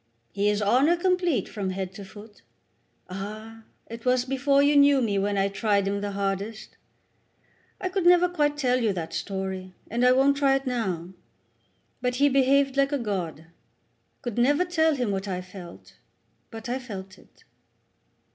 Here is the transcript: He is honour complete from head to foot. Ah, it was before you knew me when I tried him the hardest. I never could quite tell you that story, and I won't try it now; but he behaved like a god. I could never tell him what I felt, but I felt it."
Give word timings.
He 0.31 0.49
is 0.49 0.63
honour 0.63 0.97
complete 0.97 1.47
from 1.47 1.69
head 1.69 1.93
to 1.93 2.03
foot. 2.03 2.41
Ah, 3.07 3.65
it 3.85 4.03
was 4.03 4.25
before 4.25 4.63
you 4.63 4.75
knew 4.75 4.99
me 4.99 5.19
when 5.19 5.37
I 5.37 5.47
tried 5.47 5.87
him 5.87 6.01
the 6.01 6.13
hardest. 6.13 6.75
I 7.79 7.89
never 7.89 8.27
could 8.27 8.35
quite 8.35 8.57
tell 8.57 8.81
you 8.81 8.93
that 8.93 9.13
story, 9.13 9.75
and 9.91 10.03
I 10.03 10.11
won't 10.11 10.37
try 10.37 10.55
it 10.55 10.65
now; 10.65 11.09
but 12.01 12.15
he 12.15 12.29
behaved 12.29 12.77
like 12.77 12.91
a 12.91 12.97
god. 12.97 13.41
I 13.41 13.45
could 14.23 14.39
never 14.39 14.65
tell 14.65 14.95
him 14.95 15.11
what 15.11 15.27
I 15.27 15.39
felt, 15.39 15.97
but 16.49 16.67
I 16.67 16.79
felt 16.79 17.19
it." 17.19 17.43